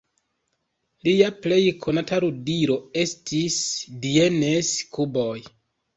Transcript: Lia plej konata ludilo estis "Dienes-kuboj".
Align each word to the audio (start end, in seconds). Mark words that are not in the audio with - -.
Lia 1.07 1.27
plej 1.43 1.59
konata 1.83 2.19
ludilo 2.25 2.79
estis 3.05 3.59
"Dienes-kuboj". 4.07 5.39